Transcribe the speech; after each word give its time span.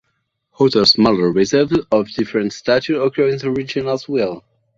Other 0.59 0.83
smaller 0.85 1.31
reserves 1.31 1.77
of 1.91 2.09
different 2.13 2.53
status 2.53 2.89
occur 2.97 3.27
in 3.27 3.37
the 3.37 3.51
region 3.51 3.87
as 3.87 4.09
well. 4.09 4.43